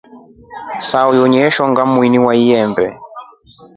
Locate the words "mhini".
1.85-2.19